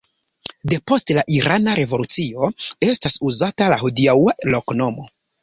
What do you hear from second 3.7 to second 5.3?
la hodiaŭa loknomo.